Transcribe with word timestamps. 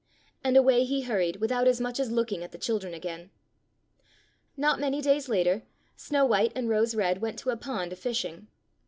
And 0.43 0.57
away 0.57 0.83
he 0.83 1.01
hurried 1.01 1.35
without 1.35 1.67
as 1.67 1.79
much 1.79 1.99
as 1.99 2.09
looking 2.11 2.43
at 2.43 2.51
the 2.51 2.57
children 2.57 2.91
again. 2.91 3.29
Not 4.57 4.79
many 4.79 4.99
days 4.99 5.29
later, 5.29 5.61
Snow 5.95 6.25
white 6.25 6.51
and 6.55 6.67
Rose 6.69 6.95
red 6.95 7.21
went 7.21 7.37
to 7.37 7.51
a 7.51 7.55
pond 7.55 7.93
a 7.93 7.95
fishing. 7.95 8.47